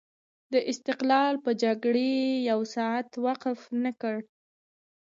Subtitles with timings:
[0.53, 2.13] د استقلال په جګړې
[2.49, 4.15] یو ساعت وقف نه کړ.